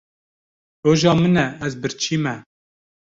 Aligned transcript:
Roja 0.85 1.11
min 1.21 1.35
e 1.45 1.47
ez 1.67 1.73
birçî 1.81 2.17
me. 2.23 2.35